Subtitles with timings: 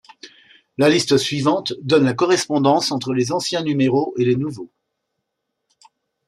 [0.79, 4.71] La liste suivante donne la correspondance entre les anciens numéros et les nouveaux.